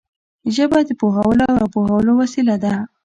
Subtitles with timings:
[0.55, 2.73] ژبه د پوهولو او را پوهولو وسیله ده